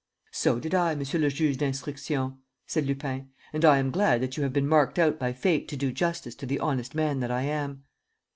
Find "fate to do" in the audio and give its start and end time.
5.31-5.91